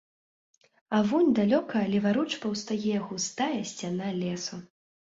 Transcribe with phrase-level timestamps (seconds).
[0.95, 4.65] А вунь далёка леваруч паўстае густая сцяна лесу.